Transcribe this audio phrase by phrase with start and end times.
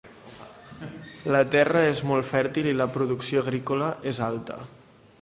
[1.35, 4.63] La terra és molt fèrtil i la producció agrícola és alta.